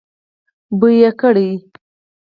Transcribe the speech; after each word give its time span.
بوی 0.79 0.93
يې 1.01 1.11
کړی. 1.19 1.49